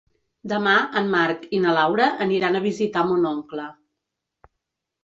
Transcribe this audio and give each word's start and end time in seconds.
Demà 0.53 0.71
en 1.01 1.11
Marc 1.15 1.45
i 1.57 1.61
na 1.67 1.75
Laura 1.81 2.09
aniran 2.27 2.59
a 2.59 2.63
visitar 2.67 3.05
mon 3.13 3.31
oncle. 3.35 3.69